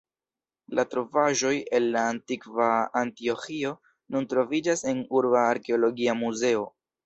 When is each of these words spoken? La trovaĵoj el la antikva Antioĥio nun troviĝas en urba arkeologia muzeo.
La 0.77 0.85
trovaĵoj 0.93 1.51
el 1.79 1.85
la 1.97 2.05
antikva 2.15 2.71
Antioĥio 3.03 3.77
nun 4.17 4.29
troviĝas 4.35 4.85
en 4.95 5.07
urba 5.23 5.47
arkeologia 5.55 6.21
muzeo. 6.27 6.69